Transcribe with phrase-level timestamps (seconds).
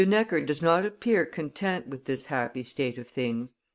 [0.03, 3.53] Necker does not appear content with this happy state of things.